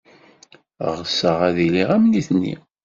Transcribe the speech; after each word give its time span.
Ɣseɣ 0.97 1.37
ad 1.49 1.57
iliɣ 1.65 1.89
am 1.95 2.03
nitni. 2.07 2.55